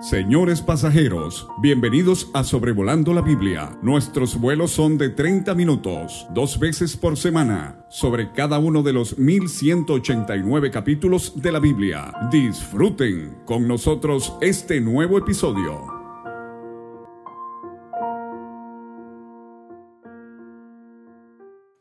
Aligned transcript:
Señores 0.00 0.60
pasajeros, 0.60 1.48
bienvenidos 1.62 2.30
a 2.34 2.44
Sobrevolando 2.44 3.14
la 3.14 3.22
Biblia. 3.22 3.78
Nuestros 3.80 4.38
vuelos 4.38 4.70
son 4.72 4.98
de 4.98 5.08
30 5.08 5.54
minutos, 5.54 6.26
dos 6.34 6.58
veces 6.58 6.98
por 6.98 7.16
semana, 7.16 7.86
sobre 7.88 8.30
cada 8.32 8.58
uno 8.58 8.82
de 8.82 8.92
los 8.92 9.16
1189 9.18 10.70
capítulos 10.70 11.40
de 11.40 11.50
la 11.50 11.60
Biblia. 11.60 12.12
Disfruten 12.30 13.38
con 13.46 13.66
nosotros 13.66 14.36
este 14.42 14.82
nuevo 14.82 15.16
episodio. 15.16 15.86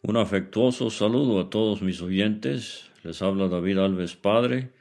Un 0.03 0.15
afectuoso 0.15 0.89
saludo 0.89 1.41
a 1.41 1.49
todos 1.49 1.81
mis 1.81 2.01
oyentes. 2.01 2.89
Les 3.03 3.21
habla 3.21 3.49
David 3.49 3.79
Alves 3.79 4.15
Padre 4.15 4.71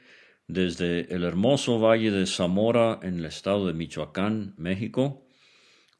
desde 0.47 1.13
el 1.13 1.23
hermoso 1.23 1.79
valle 1.79 2.11
de 2.11 2.25
Zamora 2.27 2.99
en 3.01 3.19
el 3.19 3.25
estado 3.25 3.67
de 3.67 3.73
Michoacán, 3.73 4.53
México. 4.57 5.27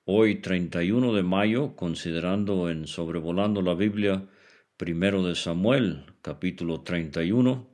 Hoy 0.05 0.35
31 0.35 1.13
de 1.13 1.23
mayo, 1.23 1.75
considerando 1.75 2.69
en 2.69 2.85
Sobrevolando 2.85 3.63
la 3.63 3.73
Biblia, 3.73 4.29
primero 4.77 5.23
de 5.23 5.33
Samuel, 5.35 6.05
capítulo 6.21 6.81
31. 6.81 7.67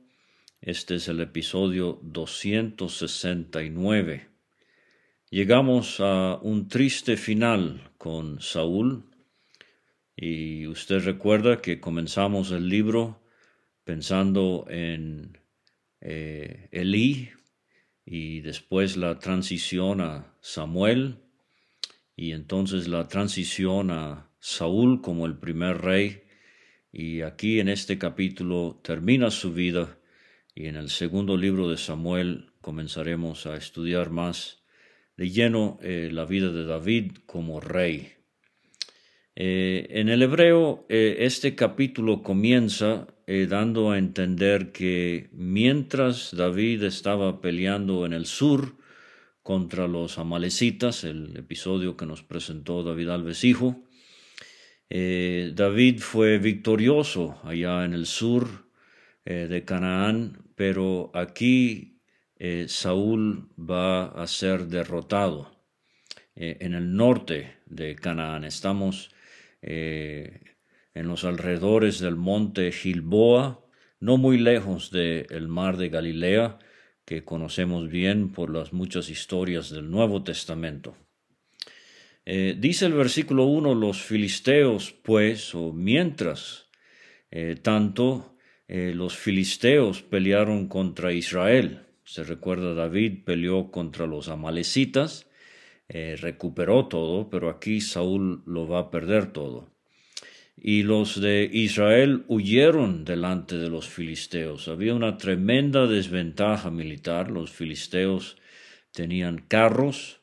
Este 0.62 0.94
es 0.94 1.08
el 1.08 1.20
episodio 1.20 2.00
269. 2.02 4.30
Llegamos 5.28 6.00
a 6.00 6.38
un 6.40 6.68
triste 6.68 7.18
final 7.18 7.90
con 7.98 8.40
Saúl 8.40 9.10
y 10.16 10.66
usted 10.66 11.04
recuerda 11.04 11.60
que 11.60 11.80
comenzamos 11.80 12.50
el 12.50 12.66
libro 12.68 13.20
pensando 13.84 14.64
en 14.68 15.41
eh, 16.04 16.68
Elí 16.72 17.30
y 18.04 18.40
después 18.40 18.96
la 18.96 19.20
transición 19.20 20.00
a 20.00 20.36
Samuel 20.40 21.18
y 22.16 22.32
entonces 22.32 22.88
la 22.88 23.06
transición 23.06 23.92
a 23.92 24.28
Saúl 24.40 25.00
como 25.00 25.26
el 25.26 25.38
primer 25.38 25.78
rey 25.78 26.24
y 26.90 27.22
aquí 27.22 27.60
en 27.60 27.68
este 27.68 27.98
capítulo 27.98 28.80
termina 28.82 29.30
su 29.30 29.52
vida 29.52 29.96
y 30.56 30.66
en 30.66 30.74
el 30.74 30.90
segundo 30.90 31.36
libro 31.36 31.70
de 31.70 31.76
Samuel 31.76 32.50
comenzaremos 32.60 33.46
a 33.46 33.56
estudiar 33.56 34.10
más 34.10 34.64
de 35.16 35.30
lleno 35.30 35.78
eh, 35.82 36.10
la 36.10 36.24
vida 36.24 36.50
de 36.50 36.64
David 36.64 37.12
como 37.26 37.60
rey. 37.60 38.14
Eh, 39.36 39.86
en 39.90 40.08
el 40.08 40.20
hebreo, 40.22 40.84
este 40.88 41.54
capítulo 41.54 42.22
comienza 42.22 43.06
eh, 43.34 43.46
dando 43.46 43.90
a 43.90 43.98
entender 43.98 44.72
que 44.72 45.30
mientras 45.32 46.36
David 46.36 46.82
estaba 46.82 47.40
peleando 47.40 48.04
en 48.04 48.12
el 48.12 48.26
sur 48.26 48.76
contra 49.42 49.88
los 49.88 50.18
amalecitas, 50.18 51.04
el 51.04 51.36
episodio 51.36 51.96
que 51.96 52.04
nos 52.04 52.22
presentó 52.22 52.82
David 52.82 53.08
Alves 53.08 53.44
Hijo, 53.44 53.84
David 54.90 56.00
fue 56.00 56.36
victorioso 56.36 57.40
allá 57.44 57.86
en 57.86 57.94
el 57.94 58.04
sur 58.04 58.68
de 59.24 59.64
Canaán, 59.64 60.50
pero 60.54 61.10
aquí 61.14 62.02
Saúl 62.66 63.48
va 63.58 64.08
a 64.08 64.26
ser 64.26 64.66
derrotado 64.66 65.50
en 66.34 66.74
el 66.74 66.94
norte 66.94 67.56
de 67.64 67.94
Canaán. 67.96 68.44
Estamos 68.44 69.10
eh, 69.62 70.51
en 70.94 71.08
los 71.08 71.24
alrededores 71.24 72.00
del 72.00 72.16
monte 72.16 72.70
Gilboa, 72.72 73.64
no 74.00 74.16
muy 74.16 74.38
lejos 74.38 74.90
del 74.90 75.48
mar 75.48 75.76
de 75.76 75.88
Galilea, 75.88 76.58
que 77.04 77.24
conocemos 77.24 77.88
bien 77.88 78.32
por 78.32 78.50
las 78.50 78.72
muchas 78.72 79.08
historias 79.10 79.70
del 79.70 79.90
Nuevo 79.90 80.22
Testamento. 80.22 80.96
Eh, 82.24 82.56
dice 82.58 82.86
el 82.86 82.92
versículo 82.92 83.44
1, 83.44 83.74
los 83.74 84.02
filisteos, 84.02 84.92
pues, 85.02 85.54
o 85.54 85.72
mientras 85.72 86.68
eh, 87.30 87.56
tanto, 87.60 88.28
los 88.68 89.18
filisteos 89.18 90.00
pelearon 90.00 90.66
contra 90.66 91.12
Israel. 91.12 91.82
Se 92.04 92.24
recuerda, 92.24 92.74
David 92.74 93.24
peleó 93.24 93.70
contra 93.70 94.06
los 94.06 94.28
amalecitas, 94.28 95.26
eh, 95.88 96.16
recuperó 96.20 96.86
todo, 96.86 97.28
pero 97.28 97.50
aquí 97.50 97.80
Saúl 97.80 98.42
lo 98.46 98.66
va 98.66 98.80
a 98.80 98.90
perder 98.90 99.32
todo. 99.32 99.71
Y 100.56 100.82
los 100.82 101.20
de 101.20 101.48
Israel 101.52 102.24
huyeron 102.28 103.04
delante 103.04 103.56
de 103.56 103.68
los 103.68 103.88
filisteos. 103.88 104.68
Había 104.68 104.94
una 104.94 105.16
tremenda 105.16 105.86
desventaja 105.86 106.70
militar. 106.70 107.30
Los 107.30 107.50
filisteos 107.50 108.36
tenían 108.92 109.38
carros 109.38 110.20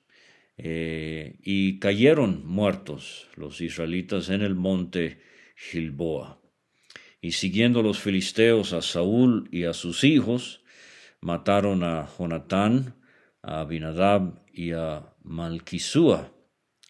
eh, 0.57 1.39
y 1.43 1.79
cayeron 1.79 2.45
muertos 2.45 3.27
los 3.35 3.61
israelitas 3.61 4.29
en 4.29 4.41
el 4.41 4.55
monte 4.55 5.21
Gilboa. 5.55 6.39
Y 7.21 7.31
siguiendo 7.31 7.81
los 7.81 7.99
filisteos 7.99 8.73
a 8.73 8.81
Saúl 8.81 9.49
y 9.51 9.65
a 9.65 9.73
sus 9.73 10.03
hijos, 10.03 10.63
mataron 11.21 11.83
a 11.83 12.07
Jonatán, 12.17 12.95
a 13.41 13.61
Abinadab 13.61 14.41
y 14.53 14.71
a 14.71 15.13
Malquisúa, 15.23 16.31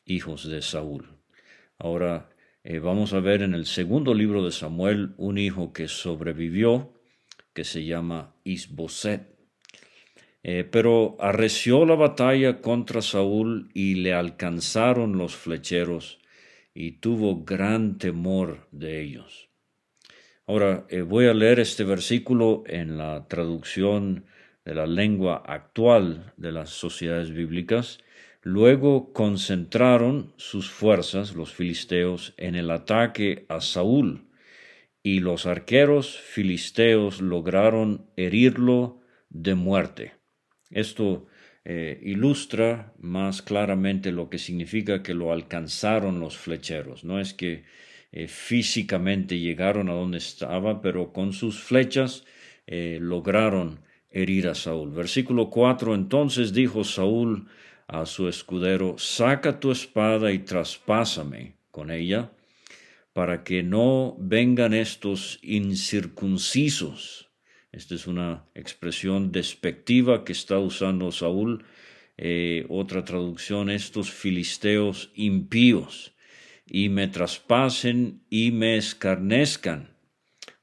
hijos 0.05 0.47
de 0.47 0.61
Saúl. 0.61 1.17
Ahora 1.77 2.29
eh, 2.69 2.77
vamos 2.77 3.13
a 3.13 3.19
ver 3.19 3.41
en 3.41 3.55
el 3.55 3.65
segundo 3.65 4.13
libro 4.13 4.45
de 4.45 4.51
Samuel 4.51 5.15
un 5.17 5.39
hijo 5.39 5.73
que 5.73 5.87
sobrevivió, 5.87 6.93
que 7.51 7.63
se 7.63 7.83
llama 7.83 8.35
Isboset. 8.43 9.23
Eh, 10.43 10.69
pero 10.69 11.17
arreció 11.19 11.83
la 11.87 11.95
batalla 11.95 12.61
contra 12.61 13.01
Saúl 13.01 13.71
y 13.73 13.95
le 13.95 14.13
alcanzaron 14.13 15.17
los 15.17 15.35
flecheros 15.35 16.19
y 16.75 16.99
tuvo 16.99 17.43
gran 17.43 17.97
temor 17.97 18.67
de 18.71 19.01
ellos. 19.01 19.49
Ahora 20.45 20.85
eh, 20.89 21.01
voy 21.01 21.25
a 21.25 21.33
leer 21.33 21.59
este 21.59 21.83
versículo 21.83 22.61
en 22.67 22.99
la 22.99 23.27
traducción 23.27 24.25
de 24.63 24.75
la 24.75 24.85
lengua 24.85 25.41
actual 25.43 26.33
de 26.37 26.51
las 26.51 26.69
sociedades 26.69 27.31
bíblicas 27.31 27.97
Luego 28.41 29.11
concentraron 29.11 30.33
sus 30.37 30.69
fuerzas, 30.69 31.35
los 31.35 31.53
filisteos, 31.53 32.33
en 32.37 32.55
el 32.55 32.71
ataque 32.71 33.45
a 33.49 33.59
Saúl, 33.59 34.29
y 35.03 35.19
los 35.19 35.45
arqueros 35.45 36.17
filisteos 36.17 37.21
lograron 37.21 38.05
herirlo 38.15 39.01
de 39.29 39.55
muerte. 39.55 40.13
Esto 40.69 41.27
eh, 41.65 41.99
ilustra 42.03 42.93
más 42.99 43.41
claramente 43.41 44.11
lo 44.11 44.29
que 44.29 44.37
significa 44.37 45.03
que 45.03 45.13
lo 45.13 45.33
alcanzaron 45.33 46.19
los 46.19 46.37
flecheros. 46.37 47.03
No 47.03 47.19
es 47.19 47.33
que 47.33 47.63
eh, 48.11 48.27
físicamente 48.27 49.39
llegaron 49.39 49.89
a 49.89 49.93
donde 49.93 50.17
estaba, 50.17 50.81
pero 50.81 51.13
con 51.13 51.33
sus 51.33 51.61
flechas 51.61 52.25
eh, 52.67 52.97
lograron 53.01 53.81
herir 54.09 54.47
a 54.47 54.55
Saúl. 54.55 54.91
Versículo 54.91 55.49
4, 55.49 55.93
entonces 55.95 56.53
dijo 56.53 56.83
Saúl 56.83 57.47
a 57.89 58.05
su 58.05 58.29
escudero, 58.29 58.97
saca 58.99 59.59
tu 59.59 59.71
espada 59.71 60.31
y 60.31 60.39
traspásame 60.39 61.55
con 61.71 61.89
ella, 61.89 62.31
para 63.13 63.43
que 63.43 63.63
no 63.63 64.15
vengan 64.19 64.75
estos 64.75 65.39
incircuncisos. 65.41 67.31
Esta 67.71 67.95
es 67.95 68.05
una 68.05 68.45
expresión 68.53 69.31
despectiva 69.31 70.23
que 70.23 70.33
está 70.33 70.59
usando 70.59 71.11
Saúl. 71.11 71.65
Eh, 72.17 72.65
otra 72.69 73.03
traducción, 73.05 73.71
estos 73.71 74.11
filisteos 74.11 75.11
impíos, 75.15 76.13
y 76.67 76.89
me 76.89 77.07
traspasen 77.07 78.21
y 78.29 78.51
me 78.51 78.77
escarnezcan. 78.77 79.95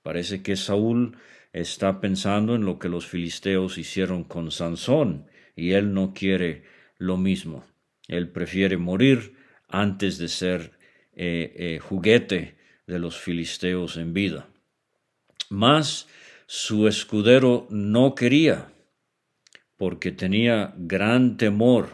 Parece 0.05 0.43
que 0.43 0.55
Saúl 0.55 1.17
está 1.53 2.01
pensando 2.01 2.55
en 2.55 2.65
lo 2.65 2.79
que 2.79 2.89
los 2.89 3.07
filisteos 3.07 3.79
hicieron 3.79 4.23
con 4.23 4.53
Sansón, 4.53 5.27
y 5.57 5.73
él 5.73 5.93
no 5.93 6.13
quiere 6.15 6.76
lo 6.99 7.17
mismo. 7.17 7.65
Él 8.09 8.31
prefiere 8.31 8.77
morir 8.77 9.37
antes 9.69 10.19
de 10.19 10.29
ser 10.29 10.73
eh, 11.13 11.53
eh, 11.57 11.79
juguete 11.79 12.57
de 12.87 12.99
los 12.99 13.19
filisteos 13.19 13.97
en 13.97 14.13
vida. 14.13 14.49
Mas 15.49 16.09
su 16.47 16.87
escudero 16.87 17.67
no 17.71 18.15
quería, 18.15 18.73
porque 19.77 20.13
tenía 20.13 20.75
gran 20.77 21.37
temor. 21.37 21.89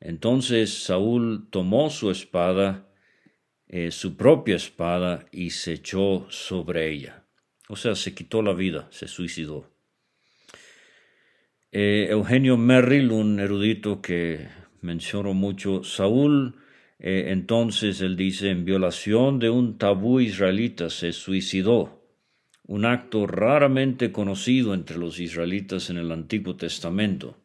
Entonces 0.00 0.84
Saúl 0.84 1.48
tomó 1.50 1.90
su 1.90 2.10
espada, 2.10 2.88
eh, 3.66 3.90
su 3.90 4.16
propia 4.16 4.56
espada, 4.56 5.26
y 5.32 5.50
se 5.50 5.72
echó 5.72 6.26
sobre 6.30 6.90
ella. 6.90 7.24
O 7.68 7.76
sea, 7.76 7.94
se 7.94 8.14
quitó 8.14 8.42
la 8.42 8.52
vida, 8.52 8.88
se 8.90 9.08
suicidó. 9.08 9.73
Eh, 11.76 12.06
Eugenio 12.08 12.56
Merrill, 12.56 13.10
un 13.10 13.40
erudito 13.40 14.00
que 14.00 14.46
menciono 14.80 15.34
mucho, 15.34 15.82
Saúl, 15.82 16.54
eh, 17.00 17.32
entonces 17.32 18.00
él 18.00 18.14
dice, 18.16 18.50
en 18.50 18.64
violación 18.64 19.40
de 19.40 19.50
un 19.50 19.76
tabú 19.76 20.20
israelita 20.20 20.88
se 20.88 21.10
suicidó, 21.10 22.00
un 22.64 22.84
acto 22.84 23.26
raramente 23.26 24.12
conocido 24.12 24.72
entre 24.72 24.98
los 24.98 25.18
israelitas 25.18 25.90
en 25.90 25.96
el 25.96 26.12
Antiguo 26.12 26.54
Testamento. 26.54 27.38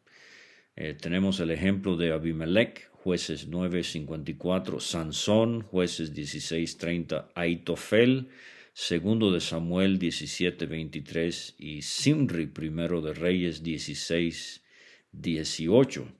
Eh, 0.75 0.93
tenemos 0.93 1.39
el 1.39 1.49
ejemplo 1.49 1.97
de 1.97 2.11
Abimelech, 2.13 2.91
jueces 2.91 3.49
9.54, 3.49 4.79
Sansón, 4.79 5.61
jueces 5.61 6.13
16.30, 6.13 7.29
Aitofel, 7.33 8.29
segundo 8.74 9.31
de 9.31 9.42
Samuel 9.42 10.00
17.23 10.00 11.56
y 11.57 11.81
Simri, 11.81 12.48
primero 12.48 13.01
de 13.01 13.13
Reyes 13.13 13.63
16.18. 13.63 16.19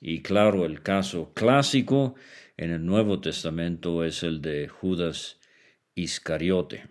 Y 0.00 0.22
claro, 0.22 0.64
el 0.64 0.82
caso 0.82 1.32
clásico 1.34 2.14
en 2.56 2.70
el 2.70 2.84
Nuevo 2.84 3.20
Testamento 3.20 4.04
es 4.04 4.22
el 4.22 4.40
de 4.42 4.68
Judas 4.68 5.40
Iscariote. 5.94 6.86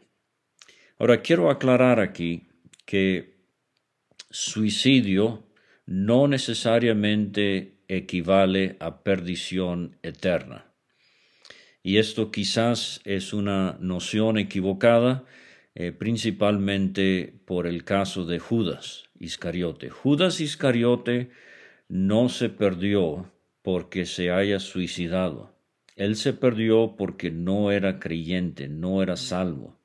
Ahora 0.99 1.21
quiero 1.21 1.49
aclarar 1.49 1.99
aquí 1.99 2.49
que 2.85 3.37
suicidio 4.29 5.47
no 5.85 6.27
necesariamente 6.27 7.77
equivale 7.87 8.75
a 8.79 9.03
perdición 9.03 9.97
eterna. 10.03 10.66
Y 11.87 11.99
esto 11.99 12.31
quizás 12.31 12.99
es 13.05 13.31
una 13.31 13.77
noción 13.79 14.37
equivocada, 14.37 15.23
eh, 15.73 15.93
principalmente 15.93 17.33
por 17.45 17.65
el 17.65 17.85
caso 17.85 18.25
de 18.25 18.39
Judas 18.39 19.05
Iscariote. 19.21 19.89
Judas 19.89 20.41
Iscariote 20.41 21.29
no 21.87 22.27
se 22.27 22.49
perdió 22.49 23.31
porque 23.61 24.05
se 24.05 24.31
haya 24.31 24.59
suicidado. 24.59 25.55
Él 25.95 26.17
se 26.17 26.33
perdió 26.33 26.95
porque 26.97 27.31
no 27.31 27.71
era 27.71 27.99
creyente, 27.99 28.67
no 28.67 29.01
era 29.01 29.15
salvo. 29.15 29.79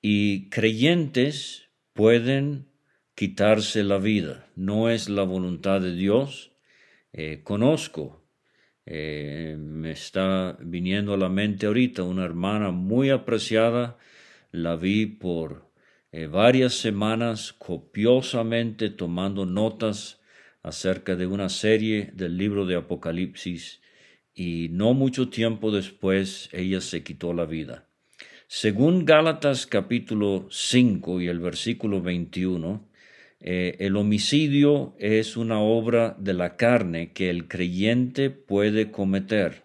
Y 0.00 0.48
creyentes 0.48 1.68
pueden 1.92 2.64
quitarse 3.14 3.84
la 3.84 3.98
vida. 3.98 4.48
No 4.56 4.88
es 4.88 5.10
la 5.10 5.24
voluntad 5.24 5.82
de 5.82 5.94
Dios. 5.94 6.50
Eh, 7.12 7.42
conozco, 7.44 8.21
eh, 8.86 9.56
me 9.58 9.92
está 9.92 10.56
viniendo 10.60 11.14
a 11.14 11.16
la 11.16 11.28
mente 11.28 11.66
ahorita 11.66 12.02
una 12.02 12.24
hermana 12.24 12.70
muy 12.70 13.10
apreciada, 13.10 13.96
la 14.50 14.76
vi 14.76 15.06
por 15.06 15.70
eh, 16.10 16.26
varias 16.26 16.74
semanas 16.74 17.52
copiosamente 17.52 18.90
tomando 18.90 19.46
notas 19.46 20.20
acerca 20.62 21.16
de 21.16 21.26
una 21.26 21.48
serie 21.48 22.10
del 22.14 22.36
libro 22.36 22.66
de 22.66 22.76
Apocalipsis 22.76 23.80
y 24.34 24.68
no 24.70 24.94
mucho 24.94 25.28
tiempo 25.28 25.70
después 25.70 26.48
ella 26.52 26.80
se 26.80 27.02
quitó 27.02 27.32
la 27.32 27.44
vida. 27.44 27.88
Según 28.46 29.04
Gálatas 29.04 29.66
capítulo 29.66 30.46
5 30.50 31.20
y 31.22 31.28
el 31.28 31.40
versículo 31.40 32.02
21, 32.02 32.86
eh, 33.44 33.76
el 33.80 33.96
homicidio 33.96 34.94
es 35.00 35.36
una 35.36 35.58
obra 35.60 36.14
de 36.16 36.32
la 36.32 36.56
carne 36.56 37.12
que 37.12 37.28
el 37.28 37.48
creyente 37.48 38.30
puede 38.30 38.92
cometer. 38.92 39.64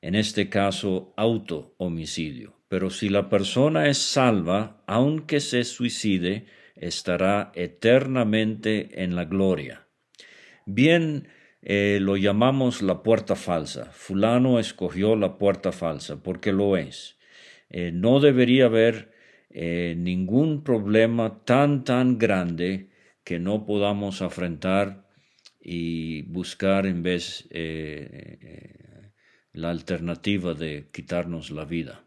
En 0.00 0.14
este 0.14 0.48
caso, 0.48 1.12
auto-homicidio. 1.18 2.58
Pero 2.68 2.88
si 2.88 3.10
la 3.10 3.28
persona 3.28 3.88
es 3.88 3.98
salva, 3.98 4.82
aunque 4.86 5.40
se 5.40 5.62
suicide, 5.64 6.46
estará 6.74 7.52
eternamente 7.54 9.02
en 9.04 9.14
la 9.14 9.26
gloria. 9.26 9.86
Bien, 10.64 11.28
eh, 11.60 11.98
lo 12.00 12.16
llamamos 12.16 12.80
la 12.80 13.02
puerta 13.02 13.36
falsa. 13.36 13.90
Fulano 13.92 14.58
escogió 14.58 15.16
la 15.16 15.36
puerta 15.36 15.70
falsa 15.70 16.22
porque 16.22 16.52
lo 16.52 16.78
es. 16.78 17.18
Eh, 17.68 17.90
no 17.92 18.20
debería 18.20 18.66
haber 18.66 19.13
eh, 19.54 19.94
ningún 19.96 20.62
problema 20.62 21.44
tan, 21.44 21.84
tan 21.84 22.18
grande 22.18 22.90
que 23.24 23.38
no 23.38 23.64
podamos 23.64 24.20
afrontar 24.20 25.08
y 25.58 26.22
buscar 26.22 26.84
en 26.84 27.02
vez 27.02 27.48
la 29.54 29.70
alternativa 29.70 30.52
de 30.52 30.90
quitarnos 30.92 31.50
la 31.50 31.64
vida. 31.64 32.04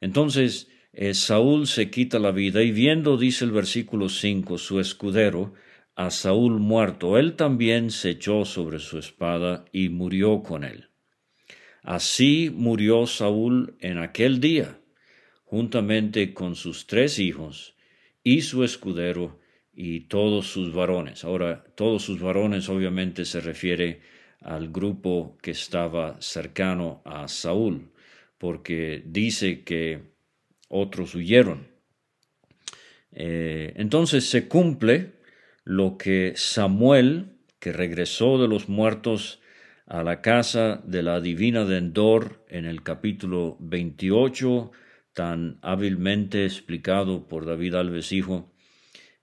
Entonces, 0.00 0.68
Saúl 1.14 1.66
se 1.66 1.90
quita 1.90 2.20
la 2.20 2.30
vida 2.30 2.62
y 2.62 2.70
viendo, 2.70 3.16
dice 3.16 3.44
el 3.44 3.50
versículo 3.50 4.08
5, 4.08 4.58
su 4.58 4.78
escudero, 4.78 5.54
a 5.98 6.12
Saúl 6.12 6.60
muerto, 6.60 7.18
él 7.18 7.34
también 7.34 7.90
se 7.90 8.10
echó 8.10 8.44
sobre 8.44 8.78
su 8.78 8.98
espada 8.98 9.64
y 9.72 9.88
murió 9.88 10.44
con 10.44 10.62
él. 10.62 10.90
Así 11.82 12.52
murió 12.54 13.08
Saúl 13.08 13.76
en 13.80 13.98
aquel 13.98 14.38
día, 14.38 14.78
juntamente 15.50 16.34
con 16.34 16.54
sus 16.54 16.86
tres 16.86 17.18
hijos 17.18 17.74
y 18.22 18.42
su 18.42 18.64
escudero 18.64 19.38
y 19.72 20.00
todos 20.00 20.46
sus 20.46 20.74
varones. 20.74 21.24
Ahora, 21.24 21.64
todos 21.74 22.02
sus 22.02 22.20
varones 22.20 22.68
obviamente 22.68 23.24
se 23.24 23.40
refiere 23.40 24.02
al 24.42 24.68
grupo 24.68 25.38
que 25.40 25.52
estaba 25.52 26.20
cercano 26.20 27.00
a 27.06 27.28
Saúl, 27.28 27.90
porque 28.36 29.02
dice 29.06 29.64
que 29.64 30.02
otros 30.68 31.14
huyeron. 31.14 31.68
Eh, 33.12 33.72
entonces 33.76 34.28
se 34.28 34.48
cumple 34.48 35.14
lo 35.64 35.96
que 35.96 36.34
Samuel, 36.36 37.38
que 37.58 37.72
regresó 37.72 38.38
de 38.38 38.48
los 38.48 38.68
muertos 38.68 39.40
a 39.86 40.02
la 40.02 40.20
casa 40.20 40.82
de 40.84 41.02
la 41.02 41.22
divina 41.22 41.64
de 41.64 41.78
Endor 41.78 42.44
en 42.48 42.66
el 42.66 42.82
capítulo 42.82 43.56
28, 43.60 44.72
tan 45.18 45.58
hábilmente 45.62 46.44
explicado 46.44 47.26
por 47.26 47.44
David 47.44 47.74
Alves 47.74 48.12
Hijo, 48.12 48.52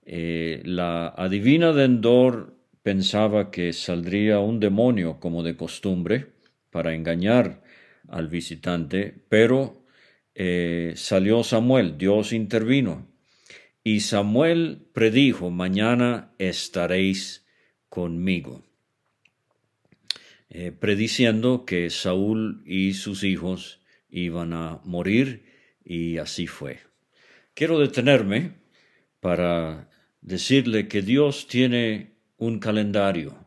eh, 0.04 0.60
la 0.66 1.08
adivina 1.08 1.72
de 1.72 1.84
Endor 1.84 2.54
pensaba 2.82 3.50
que 3.50 3.72
saldría 3.72 4.38
un 4.40 4.60
demonio 4.60 5.18
como 5.20 5.42
de 5.42 5.56
costumbre 5.56 6.26
para 6.70 6.94
engañar 6.94 7.62
al 8.08 8.28
visitante, 8.28 9.14
pero 9.30 9.86
eh, 10.34 10.92
salió 10.96 11.42
Samuel, 11.42 11.96
Dios 11.96 12.34
intervino 12.34 13.08
y 13.82 14.00
Samuel 14.00 14.82
predijo, 14.92 15.50
mañana 15.50 16.34
estaréis 16.36 17.46
conmigo, 17.88 18.66
eh, 20.50 20.72
prediciendo 20.72 21.64
que 21.64 21.88
Saúl 21.88 22.62
y 22.66 22.92
sus 22.92 23.24
hijos 23.24 23.80
iban 24.10 24.52
a 24.52 24.82
morir 24.84 25.45
y 25.86 26.18
así 26.18 26.48
fue. 26.48 26.80
Quiero 27.54 27.78
detenerme 27.78 28.54
para 29.20 29.88
decirle 30.20 30.88
que 30.88 31.00
Dios 31.00 31.46
tiene 31.46 32.16
un 32.36 32.58
calendario. 32.58 33.46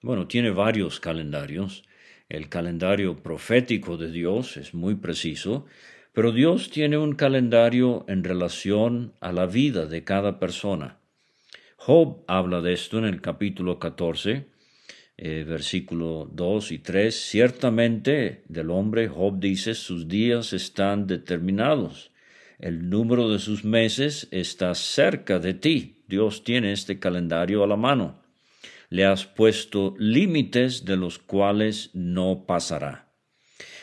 Bueno, 0.00 0.28
tiene 0.28 0.50
varios 0.50 1.00
calendarios. 1.00 1.82
El 2.28 2.48
calendario 2.48 3.22
profético 3.22 3.96
de 3.96 4.12
Dios 4.12 4.56
es 4.56 4.72
muy 4.72 4.94
preciso, 4.94 5.66
pero 6.12 6.30
Dios 6.30 6.70
tiene 6.70 6.96
un 6.96 7.14
calendario 7.14 8.04
en 8.08 8.22
relación 8.22 9.12
a 9.20 9.32
la 9.32 9.46
vida 9.46 9.86
de 9.86 10.04
cada 10.04 10.38
persona. 10.38 10.98
Job 11.76 12.24
habla 12.28 12.60
de 12.60 12.72
esto 12.72 12.98
en 12.98 13.04
el 13.04 13.20
capítulo 13.20 13.80
14, 13.80 14.46
eh, 15.22 15.44
versículo 15.46 16.30
2 16.32 16.72
y 16.72 16.78
3. 16.78 17.14
Ciertamente 17.14 18.42
del 18.48 18.70
hombre 18.70 19.06
Job 19.06 19.38
dice, 19.38 19.74
sus 19.74 20.08
días 20.08 20.54
están 20.54 21.06
determinados. 21.06 22.10
El 22.58 22.88
número 22.88 23.28
de 23.28 23.38
sus 23.38 23.62
meses 23.62 24.28
está 24.30 24.74
cerca 24.74 25.38
de 25.38 25.52
ti. 25.52 26.04
Dios 26.08 26.42
tiene 26.42 26.72
este 26.72 26.98
calendario 26.98 27.62
a 27.62 27.66
la 27.66 27.76
mano. 27.76 28.22
Le 28.88 29.04
has 29.04 29.26
puesto 29.26 29.94
límites 29.98 30.86
de 30.86 30.96
los 30.96 31.18
cuales 31.18 31.90
no 31.92 32.46
pasará. 32.46 33.12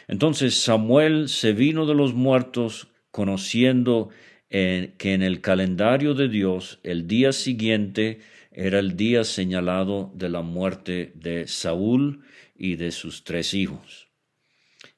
Entonces 0.08 0.56
Samuel 0.56 1.30
se 1.30 1.54
vino 1.54 1.86
de 1.86 1.94
los 1.94 2.16
muertos 2.16 2.88
conociendo 3.12 4.10
que 4.50 5.14
en 5.14 5.22
el 5.22 5.42
calendario 5.42 6.16
de 6.16 6.30
Dios 6.30 6.80
el 6.82 7.08
día 7.08 7.32
siguiente 7.32 8.22
era 8.58 8.80
el 8.80 8.98
día 8.98 9.24
señalado 9.24 10.12
de 10.16 10.30
la 10.30 10.42
muerte 10.42 11.12
de 11.14 11.46
Saúl 11.46 12.24
y 12.56 12.76
de 12.76 12.90
sus 12.90 13.24
tres 13.24 13.54
hijos. 13.54 14.08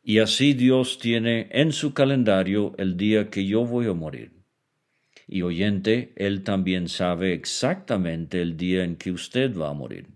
Y 0.01 0.19
así 0.19 0.53
Dios 0.53 0.97
tiene 0.97 1.49
en 1.51 1.73
su 1.73 1.93
calendario 1.93 2.73
el 2.77 2.95
día 2.95 3.29
que 3.29 3.45
yo 3.45 3.65
voy 3.65 3.87
a 3.87 3.93
morir. 3.93 4.31
Y 5.27 5.41
oyente, 5.41 6.13
Él 6.15 6.43
también 6.43 6.87
sabe 6.87 7.33
exactamente 7.33 8.41
el 8.41 8.55
día 8.55 8.85
en 8.85 8.95
que 8.95 9.11
usted 9.11 9.53
va 9.53 9.71
a 9.71 9.73
morir. 9.73 10.07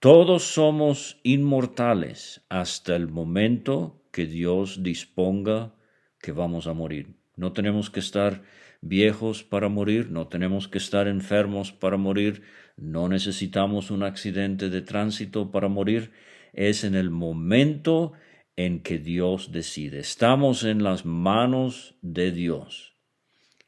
Todos 0.00 0.42
somos 0.42 1.20
inmortales 1.22 2.44
hasta 2.48 2.96
el 2.96 3.06
momento 3.06 4.02
que 4.10 4.26
Dios 4.26 4.82
disponga 4.82 5.76
que 6.20 6.32
vamos 6.32 6.66
a 6.66 6.72
morir. 6.72 7.14
No 7.36 7.52
tenemos 7.52 7.88
que 7.88 8.00
estar 8.00 8.42
viejos 8.88 9.42
para 9.42 9.68
morir, 9.68 10.10
no 10.10 10.28
tenemos 10.28 10.68
que 10.68 10.78
estar 10.78 11.08
enfermos 11.08 11.72
para 11.72 11.96
morir, 11.96 12.42
no 12.76 13.08
necesitamos 13.08 13.90
un 13.90 14.02
accidente 14.02 14.68
de 14.68 14.82
tránsito 14.82 15.50
para 15.50 15.68
morir. 15.68 16.12
Es 16.52 16.84
en 16.84 16.94
el 16.94 17.10
momento 17.10 18.12
en 18.56 18.80
que 18.80 18.98
Dios 18.98 19.52
decide. 19.52 19.98
Estamos 20.00 20.64
en 20.64 20.82
las 20.82 21.04
manos 21.04 21.94
de 22.02 22.32
Dios. 22.32 22.94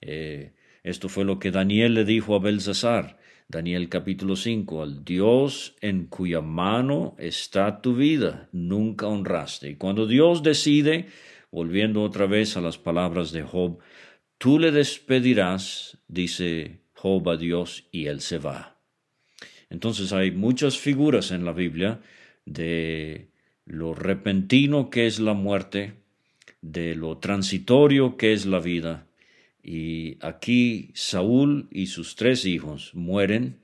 Eh, 0.01 0.55
esto 0.83 1.09
fue 1.09 1.25
lo 1.25 1.39
que 1.39 1.51
Daniel 1.51 1.95
le 1.95 2.05
dijo 2.05 2.35
a 2.35 2.39
Belsasar. 2.39 3.19
Daniel 3.51 3.89
capítulo 3.89 4.37
5, 4.37 4.83
al 4.83 5.05
Dios 5.07 5.75
en 5.81 6.05
cuya 6.05 6.43
mano 6.43 7.17
está 7.19 7.81
tu 7.81 7.95
vida, 7.95 8.51
nunca 8.53 9.07
honraste. 9.07 9.71
Y 9.71 9.77
cuando 9.77 10.07
Dios 10.07 10.43
decide, 10.43 11.07
volviendo 11.51 12.03
otra 12.03 12.27
vez 12.27 12.59
a 12.59 12.61
las 12.61 12.77
palabras 12.77 13.33
de 13.33 13.43
Job, 13.43 13.79
tú 14.39 14.59
le 14.59 14.71
despedirás, 14.71 15.99
dice 16.09 16.81
Job 16.95 17.39
Dios, 17.39 17.85
y 17.93 18.07
él 18.07 18.21
se 18.21 18.39
va. 18.39 18.81
Entonces 19.71 20.13
hay 20.13 20.31
muchas 20.31 20.79
figuras 20.79 21.31
en 21.31 21.45
la 21.45 21.53
Biblia 21.53 22.01
de 22.47 23.29
lo 23.67 23.95
repentino 23.95 24.89
que 24.89 25.07
es 25.07 25.21
la 25.21 25.35
muerte, 25.35 25.95
de 26.63 26.95
lo 26.95 27.19
transitorio 27.19 28.17
que 28.17 28.33
es 28.33 28.47
la 28.47 28.61
vida, 28.61 29.07
y 29.63 30.17
aquí 30.25 30.91
Saúl 30.95 31.69
y 31.71 31.89
sus 31.89 32.17
tres 32.17 32.47
hijos 32.47 32.95
mueren. 32.95 33.59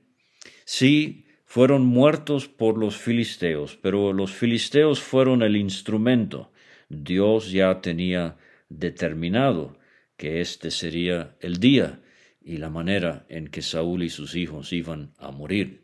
Sí, 0.65 1.25
fueron 1.45 1.85
muertos 1.85 2.47
por 2.47 2.77
los 2.77 2.97
filisteos, 2.97 3.77
pero 3.81 4.13
los 4.13 4.31
filisteos 4.31 4.99
fueron 4.99 5.41
el 5.41 5.55
instrumento. 5.55 6.51
Dios 6.89 7.51
ya 7.51 7.81
tenía 7.81 8.37
determinado 8.69 9.77
que 10.17 10.41
este 10.41 10.71
sería 10.71 11.35
el 11.39 11.57
día 11.59 12.01
y 12.41 12.57
la 12.57 12.69
manera 12.69 13.25
en 13.29 13.47
que 13.47 13.61
Saúl 13.61 14.03
y 14.03 14.09
sus 14.09 14.35
hijos 14.35 14.71
iban 14.71 15.13
a 15.17 15.31
morir. 15.31 15.83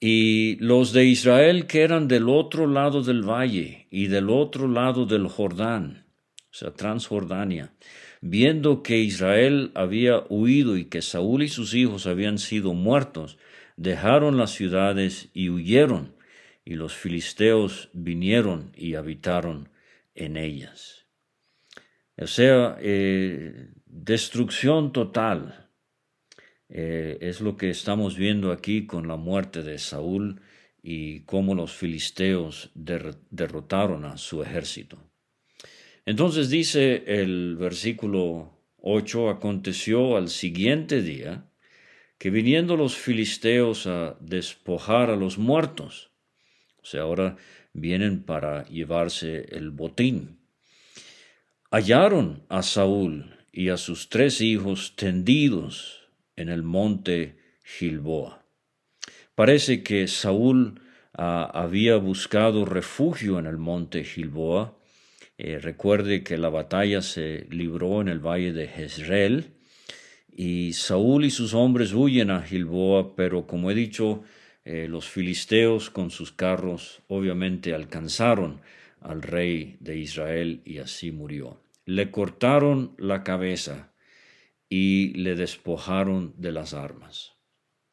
Y 0.00 0.56
los 0.56 0.92
de 0.92 1.04
Israel 1.04 1.66
que 1.66 1.82
eran 1.82 2.08
del 2.08 2.28
otro 2.28 2.66
lado 2.66 3.02
del 3.02 3.22
valle 3.22 3.86
y 3.90 4.06
del 4.06 4.30
otro 4.30 4.66
lado 4.66 5.04
del 5.04 5.28
Jordán, 5.28 6.06
o 6.50 6.54
sea, 6.54 6.72
Transjordania, 6.72 7.74
viendo 8.20 8.82
que 8.82 8.98
Israel 8.98 9.70
había 9.74 10.24
huido 10.28 10.76
y 10.76 10.86
que 10.86 11.02
Saúl 11.02 11.42
y 11.42 11.48
sus 11.48 11.74
hijos 11.74 12.06
habían 12.06 12.38
sido 12.38 12.72
muertos, 12.72 13.38
dejaron 13.76 14.36
las 14.36 14.50
ciudades 14.50 15.28
y 15.32 15.50
huyeron, 15.50 16.14
y 16.64 16.74
los 16.74 16.94
filisteos 16.94 17.90
vinieron 17.92 18.72
y 18.76 18.94
habitaron 18.94 19.68
en 20.14 20.36
ellas. 20.36 20.99
O 22.20 22.26
sea, 22.26 22.76
eh, 22.80 23.70
destrucción 23.86 24.92
total. 24.92 25.70
Eh, 26.68 27.16
es 27.22 27.40
lo 27.40 27.56
que 27.56 27.70
estamos 27.70 28.16
viendo 28.16 28.52
aquí 28.52 28.86
con 28.86 29.08
la 29.08 29.16
muerte 29.16 29.62
de 29.62 29.78
Saúl 29.78 30.42
y 30.82 31.20
cómo 31.20 31.54
los 31.54 31.72
filisteos 31.72 32.70
derrotaron 32.74 34.04
a 34.04 34.18
su 34.18 34.42
ejército. 34.42 34.98
Entonces 36.04 36.50
dice 36.50 37.04
el 37.06 37.56
versículo 37.56 38.66
8, 38.76 39.30
aconteció 39.30 40.16
al 40.16 40.28
siguiente 40.28 41.02
día 41.02 41.50
que 42.18 42.30
viniendo 42.30 42.76
los 42.76 42.96
filisteos 42.96 43.86
a 43.86 44.16
despojar 44.20 45.10
a 45.10 45.16
los 45.16 45.38
muertos, 45.38 46.12
o 46.82 46.84
sea, 46.84 47.02
ahora 47.02 47.36
vienen 47.72 48.22
para 48.24 48.66
llevarse 48.66 49.46
el 49.56 49.70
botín, 49.70 50.39
hallaron 51.70 52.42
a 52.48 52.62
Saúl 52.62 53.36
y 53.52 53.68
a 53.68 53.76
sus 53.76 54.08
tres 54.08 54.40
hijos 54.40 54.94
tendidos 54.96 56.08
en 56.36 56.48
el 56.48 56.62
monte 56.62 57.36
Gilboa. 57.64 58.44
Parece 59.34 59.82
que 59.82 60.06
Saúl 60.08 60.80
ah, 61.14 61.50
había 61.52 61.96
buscado 61.96 62.64
refugio 62.64 63.38
en 63.38 63.46
el 63.46 63.56
monte 63.56 64.04
Gilboa 64.04 64.76
eh, 65.42 65.58
recuerde 65.58 66.22
que 66.22 66.36
la 66.36 66.50
batalla 66.50 67.00
se 67.00 67.46
libró 67.48 68.02
en 68.02 68.08
el 68.08 68.18
valle 68.18 68.52
de 68.52 68.68
Jezreel 68.68 69.54
y 70.30 70.74
Saúl 70.74 71.24
y 71.24 71.30
sus 71.30 71.54
hombres 71.54 71.94
huyen 71.94 72.30
a 72.30 72.42
Gilboa, 72.42 73.16
pero 73.16 73.46
como 73.46 73.70
he 73.70 73.74
dicho, 73.74 74.22
eh, 74.66 74.86
los 74.86 75.08
filisteos 75.08 75.88
con 75.88 76.10
sus 76.10 76.30
carros 76.30 77.00
obviamente 77.08 77.72
alcanzaron 77.72 78.60
al 79.00 79.22
rey 79.22 79.76
de 79.80 79.98
Israel 79.98 80.62
y 80.64 80.78
así 80.78 81.12
murió. 81.12 81.62
Le 81.84 82.10
cortaron 82.10 82.94
la 82.98 83.24
cabeza 83.24 83.92
y 84.68 85.12
le 85.14 85.34
despojaron 85.34 86.34
de 86.36 86.52
las 86.52 86.74
armas. 86.74 87.34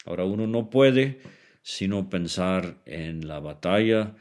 Ahora 0.06 0.26
uno 0.26 0.48
no 0.48 0.70
puede 0.70 1.20
sino 1.64 2.10
pensar 2.10 2.82
en 2.86 3.28
la 3.28 3.42
batalla 3.42 4.16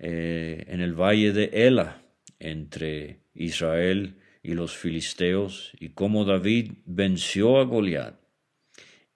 eh, 0.00 0.64
en 0.66 0.80
el 0.80 0.94
valle 0.94 1.32
de 1.32 1.50
Ela, 1.52 2.02
entre 2.38 3.20
Israel 3.34 4.16
y 4.42 4.54
los 4.54 4.76
filisteos 4.76 5.72
y 5.78 5.90
cómo 5.90 6.24
David 6.24 6.72
venció 6.86 7.58
a 7.60 7.64
Goliat 7.64 8.18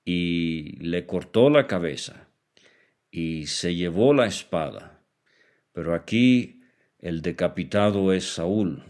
y 0.04 0.76
le 0.84 1.06
cortó 1.06 1.48
la 1.48 1.66
cabeza 1.66 2.28
y 3.10 3.46
se 3.46 3.74
llevó 3.74 4.12
la 4.12 4.26
espada. 4.26 5.02
Pero 5.72 5.94
aquí 5.94 6.53
el 7.04 7.20
decapitado 7.20 8.14
es 8.14 8.24
Saúl, 8.24 8.82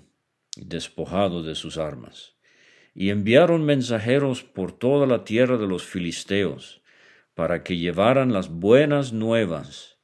despojado 0.57 1.43
de 1.43 1.57
sus 1.57 1.79
armas. 1.79 2.37
Y 2.95 3.11
enviaron 3.11 3.65
mensajeros 3.65 4.45
por 4.45 4.71
toda 4.71 5.05
la 5.09 5.25
tierra 5.25 5.59
de 5.59 5.67
los 5.67 5.83
filisteos 5.83 6.81
para 7.35 7.65
que 7.65 7.77
llevaran 7.77 8.33
las 8.33 8.51
buenas 8.51 9.13
nuevas 9.13 9.99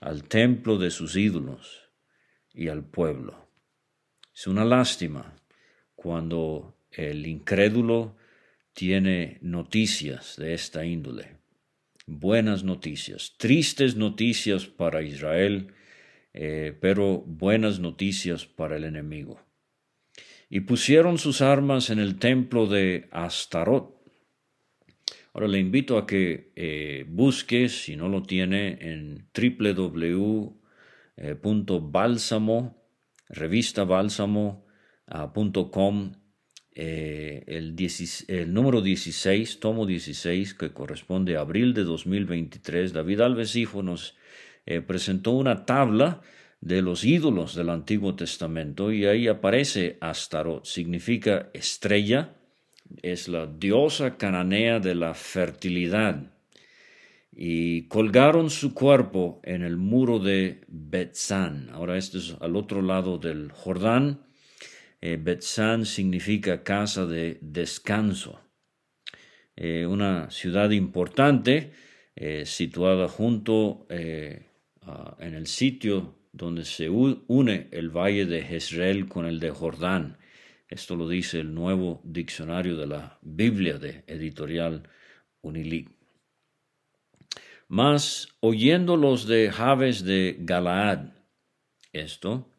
al 0.00 0.24
templo 0.24 0.76
de 0.76 0.90
sus 0.90 1.16
ídolos 1.16 1.88
y 2.52 2.68
al 2.68 2.84
pueblo. 2.84 3.48
Es 4.34 4.46
una 4.46 4.66
lástima 4.66 5.34
cuando 5.94 6.76
el 6.90 7.26
incrédulo 7.26 8.14
tiene 8.74 9.38
noticias 9.40 10.36
de 10.36 10.52
esta 10.52 10.84
índole. 10.84 11.38
Buenas 12.04 12.62
noticias, 12.62 13.36
tristes 13.38 13.96
noticias 13.96 14.66
para 14.66 15.00
Israel, 15.00 15.72
eh, 16.34 16.76
pero 16.80 17.22
buenas 17.26 17.78
noticias 17.78 18.44
para 18.44 18.76
el 18.76 18.84
enemigo. 18.84 19.40
Y 20.50 20.60
pusieron 20.60 21.16
sus 21.18 21.40
armas 21.40 21.88
en 21.90 22.00
el 22.00 22.18
templo 22.18 22.66
de 22.66 23.08
Astarot. 23.12 23.94
Ahora 25.32 25.48
le 25.48 25.58
invito 25.58 25.96
a 25.96 26.06
que 26.06 26.52
eh, 26.54 27.06
busque, 27.08 27.68
si 27.68 27.96
no 27.96 28.08
lo 28.08 28.22
tiene, 28.22 28.78
en 28.80 29.28
www.bálsamo 31.16 32.84
revista 33.28 33.84
bálsamo.com, 33.84 34.62
eh, 36.76 37.44
el, 37.46 37.76
el, 38.28 38.52
número 38.52 38.82
16, 38.82 39.60
tomo 39.60 39.86
16, 39.86 40.54
que 40.54 40.72
corresponde 40.72 41.36
a 41.36 41.40
abril 41.40 41.72
de 41.74 41.84
2023, 41.84 42.92
David 42.92 43.20
Alves 43.20 43.56
nos 43.82 44.16
eh, 44.66 44.80
presentó 44.80 45.32
una 45.32 45.66
tabla 45.66 46.22
de 46.60 46.80
los 46.80 47.04
ídolos 47.04 47.54
del 47.54 47.68
Antiguo 47.68 48.14
Testamento 48.14 48.90
y 48.90 49.04
ahí 49.04 49.28
aparece 49.28 49.98
Astarot, 50.00 50.64
significa 50.64 51.50
estrella, 51.52 52.34
es 53.02 53.28
la 53.28 53.46
diosa 53.46 54.16
cananea 54.16 54.80
de 54.80 54.94
la 54.94 55.12
fertilidad 55.12 56.32
y 57.30 57.88
colgaron 57.88 58.48
su 58.48 58.72
cuerpo 58.72 59.40
en 59.44 59.62
el 59.62 59.76
muro 59.76 60.18
de 60.18 60.62
Betzán. 60.68 61.68
Ahora 61.72 61.98
esto 61.98 62.16
es 62.16 62.34
al 62.40 62.56
otro 62.56 62.80
lado 62.80 63.18
del 63.18 63.50
Jordán. 63.52 64.24
Eh, 65.02 65.18
Betzán 65.20 65.84
significa 65.84 66.62
casa 66.62 67.04
de 67.04 67.38
descanso. 67.42 68.40
Eh, 69.56 69.84
una 69.84 70.30
ciudad 70.30 70.70
importante 70.70 71.72
situada 72.44 73.08
junto 73.08 73.88
en 75.18 75.34
el 75.34 75.46
sitio 75.46 76.14
donde 76.32 76.64
se 76.64 76.88
une 76.88 77.68
el 77.70 77.90
valle 77.90 78.26
de 78.26 78.42
Jezreel 78.42 79.08
con 79.08 79.26
el 79.26 79.38
de 79.40 79.50
Jordán. 79.50 80.18
Esto 80.68 80.96
lo 80.96 81.08
dice 81.08 81.40
el 81.40 81.54
nuevo 81.54 82.00
diccionario 82.04 82.76
de 82.76 82.86
la 82.86 83.18
Biblia 83.22 83.78
de 83.78 84.02
editorial 84.06 84.88
Unilic. 85.42 85.90
Mas 87.68 88.28
oyendo 88.40 88.96
los 88.96 89.26
de 89.26 89.50
Jabes 89.50 90.04
de 90.04 90.36
Galaad 90.40 91.12
esto, 91.92 92.50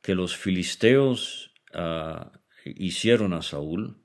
que 0.00 0.14
los 0.14 0.36
filisteos 0.36 1.52
ah, 1.74 2.32
hicieron 2.64 3.32
a 3.32 3.42
Saúl, 3.42 3.96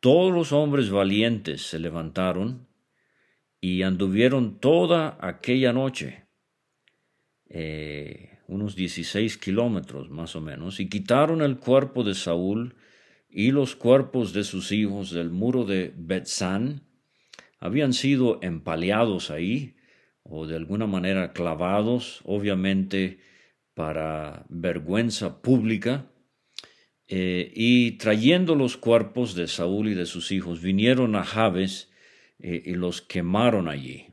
todos 0.00 0.32
los 0.32 0.52
hombres 0.52 0.90
valientes 0.90 1.62
se 1.62 1.78
levantaron 1.78 2.68
y 3.60 3.82
anduvieron 3.82 4.60
toda 4.60 5.18
aquella 5.20 5.72
noche, 5.72 6.27
eh, 7.48 8.38
unos 8.46 8.76
16 8.76 9.38
kilómetros 9.38 10.10
más 10.10 10.36
o 10.36 10.40
menos, 10.40 10.80
y 10.80 10.88
quitaron 10.88 11.42
el 11.42 11.58
cuerpo 11.58 12.04
de 12.04 12.14
Saúl 12.14 12.74
y 13.30 13.50
los 13.50 13.76
cuerpos 13.76 14.32
de 14.32 14.44
sus 14.44 14.72
hijos 14.72 15.10
del 15.10 15.30
muro 15.30 15.64
de 15.64 15.92
Betzán, 15.96 16.82
habían 17.60 17.92
sido 17.92 18.38
empaleados 18.42 19.30
ahí 19.30 19.76
o 20.22 20.46
de 20.46 20.56
alguna 20.56 20.86
manera 20.86 21.32
clavados, 21.32 22.20
obviamente 22.24 23.20
para 23.74 24.44
vergüenza 24.48 25.40
pública, 25.40 26.10
eh, 27.06 27.50
y 27.54 27.92
trayendo 27.92 28.54
los 28.54 28.76
cuerpos 28.76 29.34
de 29.34 29.46
Saúl 29.46 29.88
y 29.88 29.94
de 29.94 30.04
sus 30.04 30.30
hijos, 30.30 30.60
vinieron 30.60 31.16
a 31.16 31.24
Jabes 31.24 31.90
eh, 32.38 32.62
y 32.66 32.74
los 32.74 33.00
quemaron 33.00 33.68
allí. 33.68 34.08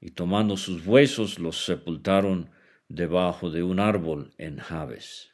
Y 0.00 0.10
tomando 0.10 0.56
sus 0.56 0.84
huesos 0.84 1.38
los 1.38 1.64
sepultaron 1.64 2.50
debajo 2.88 3.50
de 3.50 3.62
un 3.62 3.80
árbol 3.80 4.34
en 4.38 4.58
Jabes, 4.58 5.32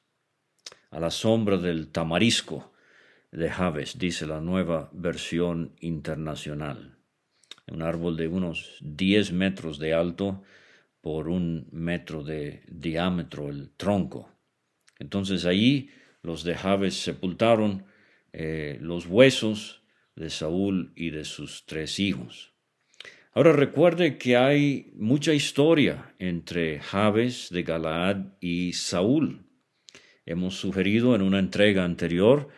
a 0.90 1.00
la 1.00 1.11
sombra 1.11 1.57
del 1.57 1.88
tamarisco 1.88 2.73
de 3.30 3.50
Jabes, 3.50 3.99
dice 3.99 4.26
la 4.26 4.40
nueva 4.40 4.90
versión 4.92 5.76
internacional. 5.80 6.97
Un 7.69 7.83
árbol 7.83 8.16
de 8.16 8.26
unos 8.26 8.78
10 8.80 9.33
metros 9.33 9.78
de 9.78 9.95
alto 9.95 10.42
por 11.00 11.28
un 11.28 11.69
metro 11.71 12.25
de 12.25 12.62
diámetro 12.69 13.49
el 13.49 13.71
tronco. 13.71 14.28
Entonces 14.99 15.45
allí 15.45 15.90
los 16.23 16.45
de 16.45 16.57
Jabes 16.57 16.95
sepultaron 17.02 17.85
eh, 18.33 18.78
los 18.80 19.07
huesos 19.07 19.83
de 20.16 20.30
Saúl 20.30 20.92
y 20.97 21.11
de 21.11 21.25
sus 21.25 21.64
tres 21.66 21.99
hijos. 21.99 22.50
Ahora 23.32 23.52
recuerde 23.52 24.18
que 24.18 24.37
hay 24.37 24.92
mucha 24.96 25.32
historia 25.32 26.14
entre 26.18 26.80
Jabes 26.80 27.49
de 27.50 27.62
Galaad 27.62 28.34
y 28.40 28.72
Saúl. 28.72 29.46
Hemos 30.26 30.56
sugerido 30.56 31.14
en 31.14 31.22
una 31.22 31.38
entrega 31.38 31.84
anterior 31.84 32.49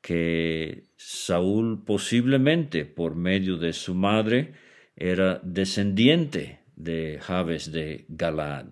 que 0.00 0.82
Saúl 0.96 1.84
posiblemente 1.84 2.86
por 2.86 3.14
medio 3.14 3.56
de 3.56 3.72
su 3.72 3.94
madre 3.94 4.54
era 4.96 5.40
descendiente 5.44 6.58
de 6.74 7.20
Jabes 7.22 7.70
de 7.70 8.04
Galaad. 8.08 8.66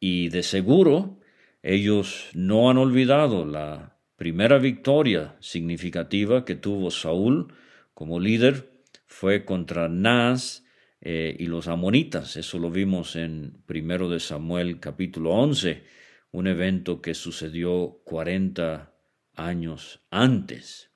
Y 0.00 0.30
de 0.30 0.42
seguro 0.42 1.20
ellos 1.62 2.28
no 2.34 2.70
han 2.70 2.78
olvidado 2.78 3.46
la 3.46 3.98
primera 4.16 4.58
victoria 4.58 5.36
significativa 5.38 6.44
que 6.44 6.56
tuvo 6.56 6.90
Saúl 6.90 7.52
como 7.94 8.18
líder 8.18 8.75
fue 9.06 9.44
contra 9.44 9.88
Naz 9.88 10.64
eh, 11.00 11.36
y 11.38 11.46
los 11.46 11.68
amonitas. 11.68 12.36
Eso 12.36 12.58
lo 12.58 12.70
vimos 12.70 13.16
en 13.16 13.62
primero 13.66 14.08
de 14.08 14.20
Samuel 14.20 14.80
capítulo 14.80 15.30
11, 15.30 15.84
un 16.32 16.46
evento 16.46 17.00
que 17.00 17.14
sucedió 17.14 18.02
40 18.04 18.92
años 19.34 20.02
antes. 20.10 20.90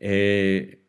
Eh, 0.00 0.86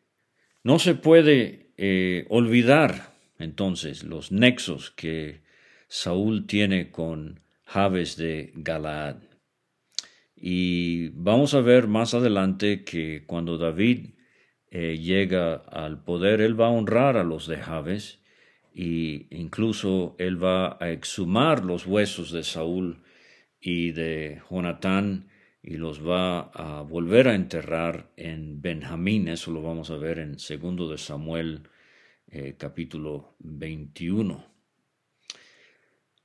no 0.62 0.78
se 0.78 0.94
puede 0.94 1.72
eh, 1.76 2.26
olvidar 2.28 3.14
entonces 3.38 4.04
los 4.04 4.32
nexos 4.32 4.90
que 4.90 5.42
Saúl 5.88 6.46
tiene 6.46 6.90
con 6.90 7.40
Jabes 7.64 8.16
de 8.16 8.52
Galaad. 8.54 9.16
Y 10.36 11.08
vamos 11.08 11.54
a 11.54 11.60
ver 11.60 11.86
más 11.86 12.14
adelante 12.14 12.84
que 12.84 13.24
cuando 13.26 13.58
David 13.58 14.14
eh, 14.70 14.98
llega 14.98 15.54
al 15.54 16.02
poder, 16.04 16.40
él 16.40 16.60
va 16.60 16.66
a 16.66 16.70
honrar 16.70 17.16
a 17.16 17.24
los 17.24 17.46
de 17.46 17.56
Jabes 17.56 18.20
e 18.74 19.26
incluso 19.30 20.14
él 20.18 20.42
va 20.42 20.76
a 20.80 20.90
exhumar 20.90 21.64
los 21.64 21.86
huesos 21.86 22.30
de 22.30 22.44
Saúl 22.44 23.02
y 23.60 23.90
de 23.92 24.40
Jonatán 24.48 25.28
y 25.62 25.76
los 25.76 26.06
va 26.06 26.50
a 26.54 26.82
volver 26.82 27.28
a 27.28 27.34
enterrar 27.34 28.10
en 28.16 28.62
Benjamín. 28.62 29.28
Eso 29.28 29.50
lo 29.50 29.60
vamos 29.60 29.90
a 29.90 29.96
ver 29.96 30.18
en 30.18 30.38
segundo 30.38 30.88
de 30.88 30.98
Samuel 30.98 31.68
eh, 32.28 32.54
capítulo 32.56 33.34
21. 33.40 34.46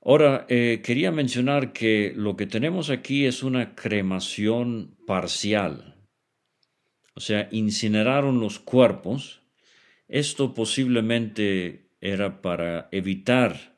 Ahora, 0.04 0.46
eh, 0.50 0.82
quería 0.84 1.12
mencionar 1.12 1.74
que 1.74 2.14
lo 2.16 2.36
que 2.36 2.46
tenemos 2.46 2.92
aquí 2.92 3.26
es 3.26 3.42
una 3.42 3.74
cremación 3.74 4.96
parcial. 5.08 5.95
O 7.16 7.22
sea, 7.22 7.48
incineraron 7.52 8.40
los 8.40 8.60
cuerpos. 8.60 9.42
Esto 10.08 10.54
posiblemente 10.54 11.90
era 12.02 12.42
para 12.42 12.90
evitar 12.92 13.78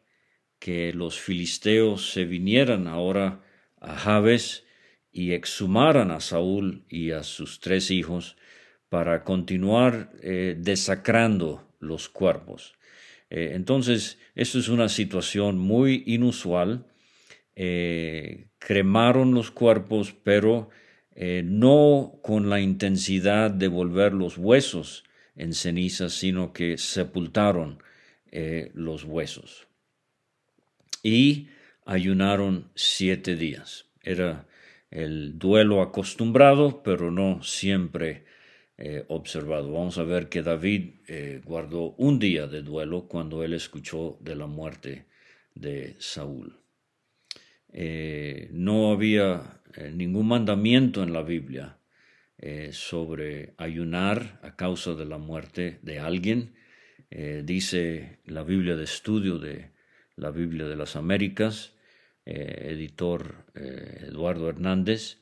que 0.60 0.92
los 0.92 1.20
filisteos 1.20 2.12
se 2.12 2.26
vinieran 2.26 2.88
ahora 2.88 3.44
a 3.80 3.96
Jabes 3.96 4.66
y 5.12 5.34
exhumaran 5.34 6.12
a 6.12 6.20
Saúl 6.20 6.84
y 6.90 7.12
a 7.12 7.24
sus 7.24 7.60
tres 7.60 7.92
hijos 7.92 8.38
para 8.90 9.24
continuar 9.24 10.12
eh, 10.22 10.56
desacrando 10.58 11.68
los 11.80 12.10
cuerpos. 12.10 12.74
Eh, 13.30 13.52
entonces, 13.54 14.20
esto 14.36 14.58
es 14.58 14.68
una 14.68 14.90
situación 14.90 15.60
muy 15.60 16.04
inusual. 16.08 16.88
Eh, 17.56 18.50
cremaron 18.58 19.34
los 19.34 19.52
cuerpos, 19.52 20.16
pero 20.24 20.70
eh, 21.18 21.42
no 21.44 22.20
con 22.24 22.50
la 22.50 22.62
intensidad 22.62 23.52
de 23.52 23.68
volver 23.68 24.14
los 24.14 24.38
huesos 24.38 25.04
en 25.36 25.54
cenizas, 25.54 26.14
sino 26.14 26.54
que 26.54 26.78
sepultaron 26.78 27.80
los 28.74 29.04
huesos. 29.04 29.68
Y 31.02 31.48
ayunaron 31.86 32.70
siete 32.76 33.36
días. 33.36 33.86
Era 34.04 34.48
el 34.92 35.38
duelo 35.40 35.82
acostumbrado, 35.82 36.84
pero 36.84 37.12
no 37.12 37.42
siempre 37.42 38.26
eh, 38.78 39.06
observado. 39.08 39.72
Vamos 39.72 39.98
a 39.98 40.04
ver 40.04 40.30
que 40.30 40.44
David 40.44 40.96
eh, 41.08 41.42
guardó 41.44 41.96
un 41.98 42.20
día 42.20 42.46
de 42.46 42.62
duelo 42.62 43.08
cuando 43.08 43.44
él 43.44 43.54
escuchó 43.54 44.18
de 44.22 44.36
la 44.36 44.46
muerte 44.46 45.08
de 45.56 45.96
Saúl. 45.98 46.60
Eh, 47.70 48.50
no 48.52 48.92
había 48.92 49.57
ningún 49.92 50.28
mandamiento 50.28 51.04
en 51.04 51.14
la 51.14 51.24
Biblia 51.24 51.78
sobre 52.72 53.54
ayunar 53.58 54.40
a 54.44 54.56
causa 54.56 54.94
de 54.94 55.06
la 55.06 55.18
muerte 55.18 55.80
de 55.82 56.00
alguien. 56.00 56.56
dice 57.10 58.20
la 58.26 58.44
Biblia 58.44 58.76
de 58.76 58.84
estudio 58.84 59.40
de 59.40 59.72
la 60.16 60.32
Biblia 60.32 60.68
de 60.68 60.76
las 60.76 60.96
Américas, 60.96 61.74
editor 62.26 63.46
Eduardo 63.56 64.50
Hernández, 64.50 65.20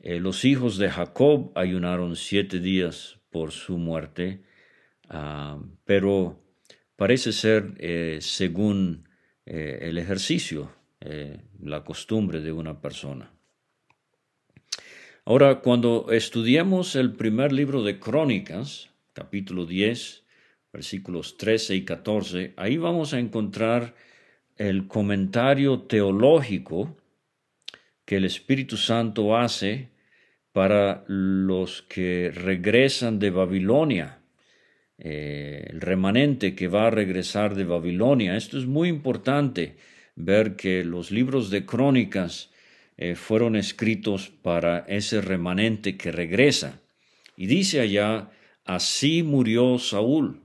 eh, 0.00 0.18
los 0.18 0.44
hijos 0.44 0.78
de 0.78 0.90
Jacob 0.90 1.52
ayunaron 1.54 2.16
siete 2.16 2.58
días 2.58 3.18
por 3.30 3.52
su 3.52 3.78
muerte, 3.78 4.44
ah, 5.08 5.60
pero 5.84 6.40
parece 6.96 7.32
ser 7.32 7.74
eh, 7.78 8.18
según 8.20 9.08
eh, 9.46 9.80
el 9.82 9.98
ejercicio, 9.98 10.72
la 11.60 11.82
costumbre 11.82 12.40
de 12.40 12.52
una 12.52 12.80
persona. 12.80 13.32
Ahora, 15.24 15.60
cuando 15.60 16.08
estudiamos 16.10 16.96
el 16.96 17.12
primer 17.12 17.52
libro 17.52 17.84
de 17.84 18.00
Crónicas, 18.00 18.90
capítulo 19.12 19.66
10, 19.66 20.24
versículos 20.72 21.36
13 21.36 21.76
y 21.76 21.84
14, 21.84 22.54
ahí 22.56 22.76
vamos 22.76 23.14
a 23.14 23.20
encontrar 23.20 23.94
el 24.56 24.88
comentario 24.88 25.82
teológico 25.82 26.96
que 28.04 28.16
el 28.16 28.24
Espíritu 28.24 28.76
Santo 28.76 29.36
hace 29.36 29.90
para 30.50 31.04
los 31.06 31.82
que 31.82 32.32
regresan 32.34 33.20
de 33.20 33.30
Babilonia, 33.30 34.18
eh, 34.98 35.68
el 35.70 35.80
remanente 35.80 36.56
que 36.56 36.66
va 36.66 36.88
a 36.88 36.90
regresar 36.90 37.54
de 37.54 37.62
Babilonia. 37.62 38.36
Esto 38.36 38.58
es 38.58 38.66
muy 38.66 38.88
importante, 38.88 39.76
ver 40.16 40.56
que 40.56 40.84
los 40.84 41.12
libros 41.12 41.48
de 41.50 41.64
crónicas 41.64 42.50
eh, 42.96 43.14
fueron 43.14 43.56
escritos 43.56 44.30
para 44.30 44.80
ese 44.80 45.20
remanente 45.20 45.96
que 45.96 46.12
regresa. 46.12 46.80
Y 47.36 47.46
dice 47.46 47.80
allá, 47.80 48.30
así 48.64 49.22
murió 49.22 49.78
Saúl 49.78 50.42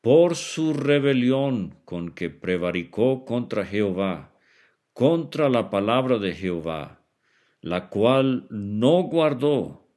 por 0.00 0.36
su 0.36 0.74
rebelión 0.74 1.76
con 1.84 2.10
que 2.10 2.28
prevaricó 2.28 3.24
contra 3.24 3.64
Jehová, 3.64 4.32
contra 4.92 5.48
la 5.48 5.70
palabra 5.70 6.18
de 6.18 6.34
Jehová 6.34 7.04
la 7.64 7.88
cual 7.88 8.46
no 8.50 9.04
guardó, 9.04 9.88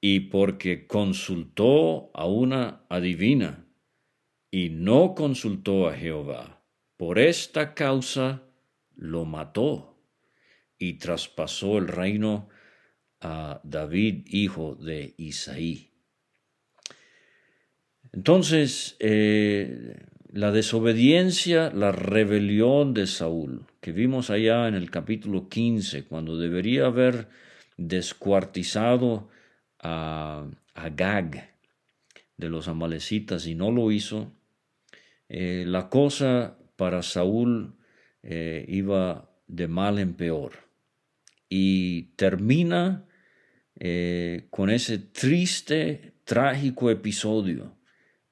y 0.00 0.20
porque 0.20 0.86
consultó 0.86 2.10
a 2.14 2.24
una 2.24 2.86
adivina, 2.88 3.66
y 4.50 4.70
no 4.70 5.14
consultó 5.14 5.86
a 5.86 5.92
Jehová. 5.92 6.62
Por 6.96 7.18
esta 7.18 7.74
causa 7.74 8.44
lo 8.96 9.26
mató, 9.26 9.89
y 10.80 10.94
traspasó 10.94 11.78
el 11.78 11.86
reino 11.86 12.48
a 13.20 13.60
David, 13.62 14.26
hijo 14.28 14.74
de 14.74 15.14
Isaí. 15.18 15.90
Entonces, 18.12 18.96
eh, 18.98 20.06
la 20.32 20.50
desobediencia, 20.52 21.70
la 21.70 21.92
rebelión 21.92 22.94
de 22.94 23.06
Saúl, 23.06 23.66
que 23.82 23.92
vimos 23.92 24.30
allá 24.30 24.68
en 24.68 24.74
el 24.74 24.90
capítulo 24.90 25.50
15, 25.50 26.04
cuando 26.04 26.38
debería 26.38 26.86
haber 26.86 27.28
descuartizado 27.76 29.28
a, 29.78 30.46
Gag 30.96 31.56
de 32.38 32.48
los 32.48 32.68
amalecitas 32.68 33.46
y 33.46 33.54
no 33.54 33.70
lo 33.70 33.92
hizo, 33.92 34.32
eh, 35.28 35.64
la 35.66 35.90
cosa 35.90 36.56
para 36.76 37.02
Saúl 37.02 37.74
eh, 38.22 38.64
iba 38.66 39.30
de 39.46 39.68
mal 39.68 39.98
en 39.98 40.14
peor 40.14 40.69
y 41.50 42.14
termina 42.14 43.04
eh, 43.78 44.46
con 44.50 44.70
ese 44.70 44.98
triste, 44.98 46.14
trágico 46.24 46.90
episodio 46.90 47.76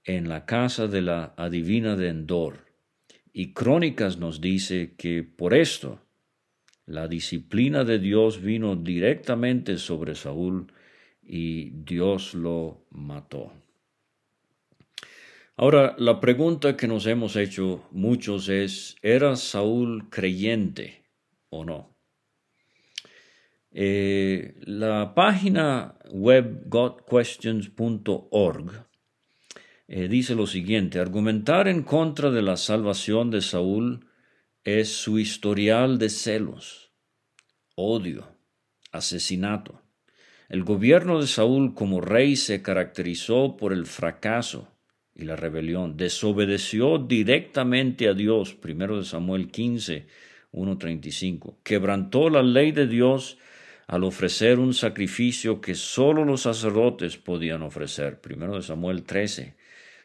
en 0.04 0.28
la 0.28 0.46
casa 0.46 0.86
de 0.86 1.02
la 1.02 1.34
adivina 1.36 1.96
de 1.96 2.08
Endor. 2.08 2.64
Y 3.32 3.52
Crónicas 3.52 4.18
nos 4.18 4.40
dice 4.40 4.94
que 4.96 5.22
por 5.24 5.52
esto 5.52 6.00
la 6.86 7.08
disciplina 7.08 7.84
de 7.84 7.98
Dios 7.98 8.40
vino 8.40 8.76
directamente 8.76 9.76
sobre 9.76 10.14
Saúl 10.14 10.72
y 11.22 11.70
Dios 11.70 12.34
lo 12.34 12.86
mató. 12.90 13.52
Ahora, 15.56 15.96
la 15.98 16.20
pregunta 16.20 16.76
que 16.76 16.86
nos 16.86 17.06
hemos 17.06 17.34
hecho 17.34 17.84
muchos 17.90 18.48
es, 18.48 18.96
¿era 19.02 19.34
Saúl 19.34 20.08
creyente 20.08 21.02
o 21.50 21.64
no? 21.64 21.97
Eh, 23.70 24.54
la 24.64 25.14
página 25.14 25.94
web 26.10 26.62
godquestions.org 26.66 28.88
eh, 29.90 30.08
dice 30.08 30.34
lo 30.34 30.46
siguiente, 30.46 31.00
argumentar 31.00 31.68
en 31.68 31.82
contra 31.82 32.30
de 32.30 32.42
la 32.42 32.58
salvación 32.58 33.30
de 33.30 33.40
Saúl 33.40 34.06
es 34.62 34.88
su 34.88 35.18
historial 35.18 35.98
de 35.98 36.10
celos, 36.10 36.92
odio, 37.74 38.28
asesinato. 38.92 39.80
El 40.50 40.64
gobierno 40.64 41.20
de 41.20 41.26
Saúl 41.26 41.74
como 41.74 42.00
rey 42.00 42.36
se 42.36 42.60
caracterizó 42.60 43.56
por 43.56 43.72
el 43.72 43.86
fracaso 43.86 44.68
y 45.14 45.24
la 45.24 45.36
rebelión. 45.36 45.96
Desobedeció 45.96 46.98
directamente 46.98 48.08
a 48.08 48.14
Dios, 48.14 48.54
primero 48.54 48.98
de 48.98 49.04
Samuel 49.04 49.50
15, 49.50 50.06
1.35. 50.52 51.56
Quebrantó 51.62 52.28
la 52.28 52.42
ley 52.42 52.72
de 52.72 52.86
Dios 52.86 53.38
al 53.88 54.04
ofrecer 54.04 54.58
un 54.58 54.74
sacrificio 54.74 55.62
que 55.62 55.74
sólo 55.74 56.26
los 56.26 56.42
sacerdotes 56.42 57.16
podían 57.16 57.62
ofrecer. 57.62 58.20
Primero 58.20 58.54
de 58.54 58.62
Samuel 58.62 59.02
13, 59.02 59.54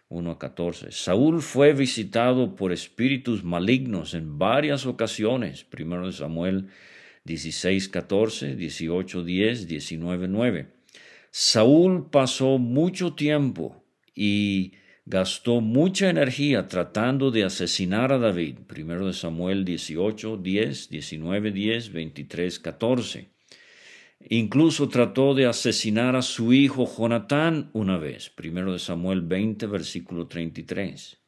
1 0.07 0.31
a 0.31 0.39
14. 0.39 0.91
Saúl 0.91 1.41
fue 1.41 1.73
visitado 1.73 2.55
por 2.55 2.71
espíritus 2.71 3.43
malignos 3.43 4.13
en 4.13 4.39
varias 4.39 4.85
ocasiones. 4.85 5.65
Primero 5.65 6.05
de 6.05 6.13
Samuel 6.13 6.69
16, 7.25 7.89
14, 7.89 8.55
18, 8.55 9.21
10, 9.21 9.67
19, 9.67 10.27
9. 10.29 10.67
Saúl 11.29 12.09
pasó 12.09 12.59
mucho 12.59 13.15
tiempo 13.15 13.83
y 14.15 14.75
gastó 15.05 15.59
mucha 15.59 16.09
energía 16.09 16.69
tratando 16.69 17.31
de 17.31 17.43
asesinar 17.43 18.13
a 18.13 18.17
David. 18.17 18.59
Primero 18.65 19.07
de 19.07 19.13
Samuel 19.13 19.65
18, 19.65 20.37
10, 20.37 20.89
19, 20.89 21.51
10, 21.51 21.91
23, 21.91 22.59
14. 22.59 23.32
Incluso 24.29 24.89
trató 24.89 25.33
de 25.33 25.45
asesinar 25.45 26.15
a 26.15 26.21
su 26.21 26.53
hijo 26.53 26.85
Jonatán 26.85 27.69
una 27.73 27.97
vez, 27.97 28.29
primero 28.29 28.71
de 28.71 28.79
Samuel 28.79 29.21
20, 29.21 29.67
versículo 29.67 30.27
33. 30.27 31.19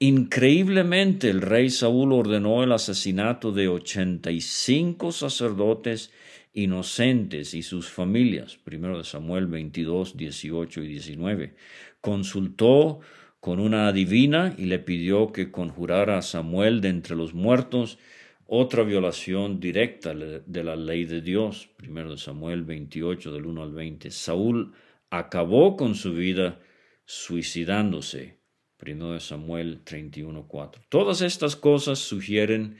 Increíblemente 0.00 1.30
el 1.30 1.40
rey 1.40 1.70
Saúl 1.70 2.12
ordenó 2.12 2.64
el 2.64 2.72
asesinato 2.72 3.52
de 3.52 3.68
85 3.68 5.12
sacerdotes 5.12 6.10
inocentes 6.52 7.54
y 7.54 7.62
sus 7.62 7.88
familias, 7.88 8.58
primero 8.62 8.98
de 8.98 9.04
Samuel 9.04 9.46
22, 9.46 10.16
18 10.16 10.82
y 10.82 10.88
19. 10.88 11.54
Consultó 12.00 13.00
con 13.40 13.60
una 13.60 13.88
adivina 13.88 14.54
y 14.56 14.64
le 14.64 14.78
pidió 14.78 15.32
que 15.32 15.50
conjurara 15.50 16.18
a 16.18 16.22
Samuel 16.22 16.80
de 16.80 16.88
entre 16.88 17.14
los 17.14 17.34
muertos 17.34 17.98
otra 18.46 18.82
violación 18.82 19.60
directa 19.60 20.14
de 20.14 20.64
la 20.64 20.76
ley 20.76 21.04
de 21.04 21.20
Dios. 21.20 21.68
Primero 21.76 22.10
de 22.10 22.18
Samuel 22.18 22.64
28 22.64 23.32
del 23.32 23.46
1 23.46 23.62
al 23.62 23.72
20. 23.72 24.10
Saúl 24.10 24.74
acabó 25.10 25.76
con 25.76 25.94
su 25.94 26.12
vida 26.12 26.60
suicidándose. 27.04 28.40
Primero 28.76 29.12
de 29.12 29.20
Samuel 29.20 29.82
31 29.84 30.46
4. 30.46 30.82
Todas 30.88 31.22
estas 31.22 31.56
cosas 31.56 31.98
sugieren 31.98 32.76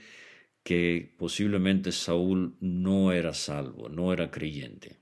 que 0.63 1.15
posiblemente 1.17 1.91
Saúl 1.91 2.57
no 2.59 3.11
era 3.11 3.33
salvo, 3.33 3.89
no 3.89 4.13
era 4.13 4.31
creyente. 4.31 4.97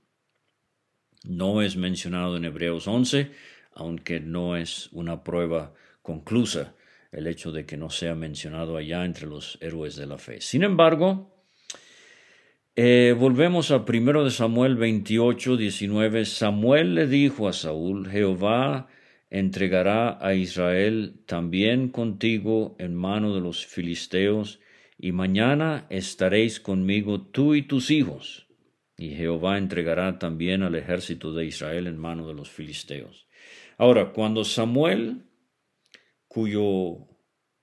No 1.24 1.62
es 1.62 1.76
mencionado 1.76 2.36
en 2.36 2.44
Hebreos 2.44 2.86
11, 2.86 3.30
aunque 3.72 4.20
no 4.20 4.56
es 4.56 4.90
una 4.92 5.24
prueba 5.24 5.74
conclusa 6.02 6.74
el 7.14 7.26
hecho 7.26 7.52
de 7.52 7.64
que 7.64 7.76
no 7.76 7.90
sea 7.90 8.14
mencionado 8.14 8.76
allá 8.76 9.04
entre 9.04 9.26
los 9.26 9.58
héroes 9.60 9.96
de 9.96 10.06
la 10.06 10.18
fe. 10.18 10.40
Sin 10.40 10.62
embargo, 10.62 11.34
eh, 12.76 13.14
volvemos 13.16 13.70
a 13.70 13.84
1 13.88 14.24
de 14.24 14.30
Samuel 14.30 14.74
28, 14.76 15.56
19. 15.56 16.24
Samuel 16.24 16.96
le 16.96 17.06
dijo 17.06 17.46
a 17.46 17.52
Saúl, 17.52 18.10
Jehová 18.10 18.88
entregará 19.30 20.18
a 20.20 20.34
Israel 20.34 21.22
también 21.26 21.88
contigo 21.88 22.74
en 22.80 22.94
mano 22.94 23.34
de 23.34 23.40
los 23.40 23.64
filisteos, 23.64 24.60
y 24.98 25.12
mañana 25.12 25.86
estaréis 25.90 26.58
conmigo 26.58 27.20
tú 27.20 27.54
y 27.54 27.62
tus 27.62 27.90
hijos. 27.90 28.48
Y 28.96 29.10
Jehová 29.10 29.58
entregará 29.58 30.18
también 30.18 30.62
al 30.62 30.74
ejército 30.74 31.32
de 31.32 31.46
Israel 31.46 31.86
en 31.86 31.98
mano 31.98 32.26
de 32.26 32.34
los 32.34 32.50
filisteos. 32.50 33.26
Ahora, 33.76 34.12
cuando 34.12 34.44
Samuel 34.44 35.24
cuyo 36.34 37.06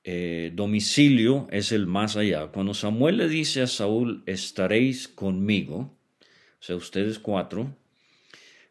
eh, 0.05 0.53
domicilio 0.55 1.49
es 1.51 1.73
el 1.73 1.87
más 1.87 2.15
allá. 2.15 2.47
Cuando 2.47 2.73
Samuel 2.73 3.17
le 3.17 3.27
dice 3.27 3.61
a 3.61 3.67
Saúl, 3.67 4.23
estaréis 4.27 5.09
conmigo, 5.09 5.99
o 6.21 6.63
sea, 6.63 6.77
ustedes 6.77 7.19
cuatro, 7.19 7.75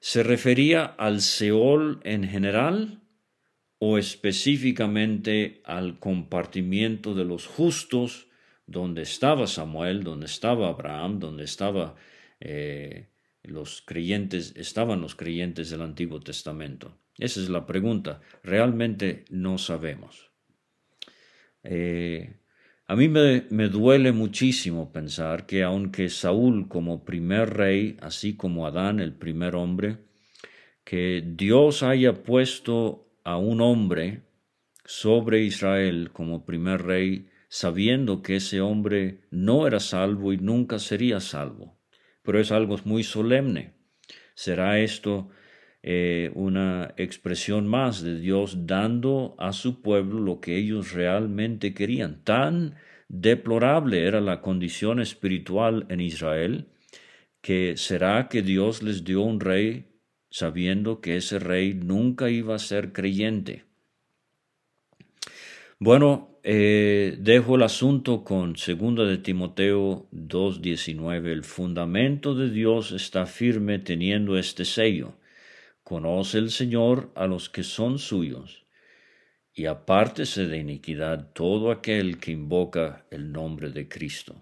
¿se 0.01 0.23
refería 0.23 0.87
al 0.87 1.21
Seol 1.21 2.01
en 2.05 2.27
general 2.27 3.03
o 3.79 3.99
específicamente 3.99 5.61
al 5.67 5.99
compartimiento 5.99 7.15
de 7.15 7.27
los 7.27 7.47
justos 7.47 8.29
donde 8.67 9.03
estaba 9.03 9.47
Samuel, 9.47 10.03
donde 10.03 10.27
estaba 10.27 10.69
Abraham, 10.69 11.19
donde 11.19 11.45
estaba 11.45 11.95
eh, 12.41 13.11
los 13.43 13.83
creyentes, 13.83 14.55
estaban 14.57 15.03
los 15.03 15.15
creyentes 15.15 15.69
del 15.69 15.83
Antiguo 15.83 16.21
Testamento? 16.21 16.97
Esa 17.21 17.41
es 17.41 17.51
la 17.51 17.67
pregunta. 17.67 18.21
Realmente 18.43 19.25
no 19.31 19.59
sabemos. 19.59 20.31
Eh, 21.63 22.41
a 22.87 22.97
mí 22.97 23.09
me, 23.09 23.45
me, 23.51 23.69
duele 23.69 24.11
muchísimo 24.13 24.91
pensar 24.91 25.47
que 25.47 25.63
aunque 25.63 26.09
Saúl 26.09 26.67
como 26.67 27.05
primer 27.05 27.51
rey, 27.51 27.99
así 28.01 28.37
como 28.37 28.67
Adán 28.67 28.99
el 28.99 29.13
primer 29.13 29.55
hombre, 29.55 29.99
que 30.83 31.23
Dios 31.25 31.83
haya 31.83 32.23
puesto 32.23 33.07
a 33.23 33.37
un 33.37 33.61
hombre 33.61 34.23
sobre 34.85 35.43
Israel 35.43 36.11
como 36.13 36.47
primer 36.47 36.83
rey, 36.83 37.29
sabiendo 37.49 38.23
que 38.23 38.37
ese 38.37 38.61
hombre 38.61 39.21
no 39.31 39.67
era 39.67 39.79
salvo 39.79 40.33
y 40.33 40.39
nunca 40.39 40.79
sería 40.79 41.21
salvo. 41.21 41.79
Pero 42.23 42.41
es 42.41 42.51
algo 42.51 42.77
muy 42.85 43.05
solemne. 43.05 43.75
¿Será 44.35 44.79
esto 44.81 45.29
eh, 45.83 46.31
una 46.35 46.95
expresión 46.97 47.67
más 47.67 48.03
de 48.03 48.21
Dios 48.21 48.67
dando 48.67 49.35
a 49.39 49.53
su 49.53 49.81
pueblo 49.81 50.21
lo 50.21 50.41
que 50.41 50.57
ellos 50.57 50.93
realmente 50.93 51.73
querían. 51.73 52.23
Tan 52.23 52.75
deplorable 53.09 54.07
era 54.07 54.21
la 54.21 54.41
condición 54.41 55.01
espiritual 55.01 55.87
en 55.89 56.01
Israel 56.01 56.69
que 57.41 57.77
será 57.77 58.29
que 58.29 58.43
Dios 58.43 58.83
les 58.83 59.05
dio 59.05 59.23
un 59.23 59.41
rey 59.41 59.87
sabiendo 60.31 61.01
que 61.01 61.17
ese 61.17 61.39
rey 61.39 61.75
nunca 61.75 62.31
iba 62.31 62.55
a 62.55 62.59
ser 62.59 62.93
creyente. 62.93 63.65
Bueno, 65.79 66.39
eh, 66.43 67.17
dejo 67.19 67.57
el 67.57 67.63
asunto 67.63 68.23
con 68.23 68.53
2 68.55 69.09
de 69.09 69.19
Timoteo 69.19 70.09
2.19. 70.13 71.27
El 71.29 71.43
fundamento 71.43 72.35
de 72.35 72.51
Dios 72.51 72.93
está 72.93 73.27
firme 73.27 73.79
teniendo 73.79 74.39
este 74.39 74.65
sello. 74.65 75.15
Conoce 75.91 76.39
el 76.39 76.53
Señor 76.53 77.11
a 77.17 77.27
los 77.27 77.51
que 77.51 77.65
son 77.65 77.99
suyos, 77.99 78.65
y 79.53 79.67
apártese 79.67 80.47
de 80.47 80.59
iniquidad 80.59 81.33
todo 81.33 81.73
aquel 81.73 82.19
que 82.19 82.31
invoca 82.31 83.09
el 83.11 83.33
nombre 83.33 83.71
de 83.71 83.89
Cristo. 83.89 84.41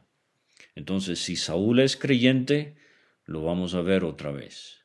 Entonces, 0.74 1.20
si 1.20 1.37
Saúl 1.37 1.80
es 1.80 1.96
creyente, 1.96 2.76
lo 3.24 3.44
vamos 3.44 3.72
a 3.72 3.80
ver 3.80 4.04
otra 4.04 4.30
vez. 4.30 4.84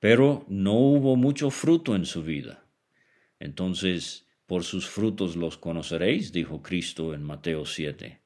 Pero 0.00 0.44
no 0.48 0.72
hubo 0.72 1.14
mucho 1.14 1.50
fruto 1.50 1.94
en 1.94 2.04
su 2.04 2.24
vida. 2.24 2.66
Entonces, 3.38 4.26
por 4.46 4.64
sus 4.64 4.88
frutos 4.88 5.36
los 5.36 5.56
conoceréis, 5.56 6.32
dijo 6.32 6.62
Cristo 6.62 7.14
en 7.14 7.22
Mateo 7.22 7.64
7. 7.64 8.22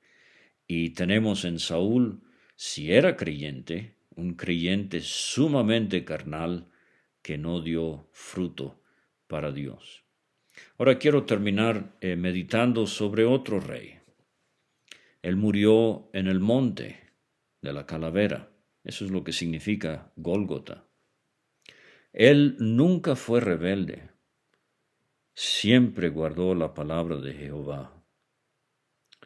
Y 0.66 0.94
tenemos 0.94 1.44
en 1.44 1.58
Saúl, 1.58 2.22
si 2.56 2.90
era 2.90 3.18
creyente, 3.18 3.96
un 4.16 4.32
creyente 4.32 5.02
sumamente 5.02 6.06
carnal, 6.06 6.66
que 7.22 7.38
no 7.38 7.60
dio 7.60 8.08
fruto 8.12 8.80
para 9.26 9.52
Dios. 9.52 10.04
Ahora 10.78 10.98
quiero 10.98 11.24
terminar 11.24 11.96
eh, 12.00 12.16
meditando 12.16 12.86
sobre 12.86 13.24
otro 13.24 13.60
rey. 13.60 13.98
Él 15.22 15.36
murió 15.36 16.08
en 16.12 16.26
el 16.26 16.40
monte 16.40 16.98
de 17.60 17.72
la 17.72 17.86
calavera. 17.86 18.50
Eso 18.84 19.04
es 19.04 19.10
lo 19.10 19.22
que 19.22 19.32
significa 19.32 20.12
Gólgota. 20.16 20.84
Él 22.12 22.56
nunca 22.58 23.16
fue 23.16 23.40
rebelde. 23.40 24.08
siempre 25.32 26.10
guardó 26.10 26.54
la 26.54 26.74
palabra 26.74 27.16
de 27.16 27.32
Jehová. 27.32 27.94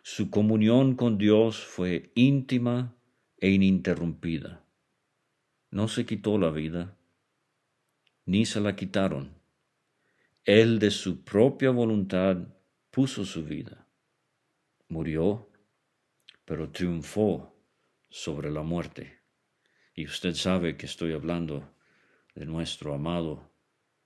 Su 0.02 0.30
comunión 0.30 0.94
con 0.96 1.16
Dios 1.16 1.64
fue 1.64 2.12
íntima 2.14 2.94
e 3.38 3.50
ininterrumpida. 3.50 4.64
No 5.70 5.88
se 5.88 6.04
quitó 6.04 6.38
la 6.38 6.50
vida, 6.50 6.96
ni 8.26 8.46
se 8.46 8.60
la 8.60 8.76
quitaron. 8.76 9.34
Él 10.44 10.78
de 10.78 10.90
su 10.90 11.24
propia 11.24 11.70
voluntad 11.70 12.36
puso 12.90 13.24
su 13.24 13.44
vida. 13.44 13.86
Murió, 14.88 15.50
pero 16.44 16.70
triunfó 16.70 17.56
sobre 18.10 18.50
la 18.50 18.62
muerte. 18.62 19.20
Y 19.94 20.06
usted 20.06 20.34
sabe 20.34 20.76
que 20.76 20.86
estoy 20.86 21.12
hablando 21.12 21.74
de 22.34 22.46
nuestro 22.46 22.94
amado 22.94 23.50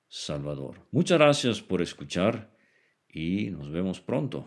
Salvador. 0.08 0.86
Muchas 0.90 1.18
gracias 1.18 1.60
por 1.60 1.82
escuchar 1.82 2.50
y 3.08 3.50
nos 3.50 3.70
vemos 3.70 4.00
pronto. 4.00 4.46